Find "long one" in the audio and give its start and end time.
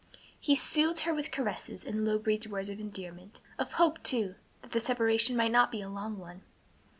5.89-6.41